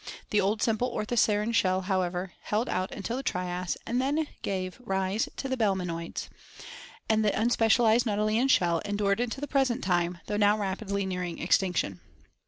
[0.31, 4.81] The old simple orthoceran shell, however, held out until the Trias, and then gave 432
[4.81, 6.29] ORGANIC EVOLUTION rise to the belemnoids,
[7.07, 11.37] and the unspecialized nautilian shell en dured until the present time, though now rapidly nearing
[11.37, 11.99] extinction.